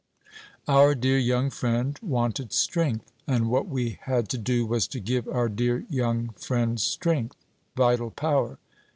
[0.67, 5.27] "Our dear young friend wanted strength; and what we had to do was to give
[5.27, 7.37] our dear young friend strength
[7.75, 8.57] vital power.